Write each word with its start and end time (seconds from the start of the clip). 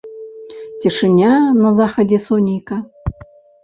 Цішыня 0.85 1.29
на 1.61 1.69
захадзе 1.83 2.23
сонейка. 2.29 2.85